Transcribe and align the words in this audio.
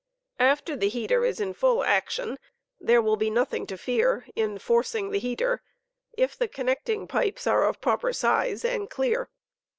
After 0.39 0.75
the 0.75 0.89
heater 0.89 1.23
is 1.25 1.39
in 1.39 1.53
full 1.53 1.83
action, 1.83 2.39
there 2.79 3.03
will 3.03 3.17
be 3.17 3.29
nothing 3.29 3.67
to 3.67 3.77
fear 3.77 4.25
in" 4.35 4.57
forcing 4.57 5.09
^J^"^"" 5.09 5.11
the 5.11 5.19
heater, 5.19 5.61
if 6.17 6.35
the 6.35 6.47
connecting 6.47 7.07
pipes 7.07 7.45
are 7.45 7.67
of 7.67 7.81
proper 7.81 8.11
'size 8.11 8.65
and 8.65 8.89
clear. 8.89 9.29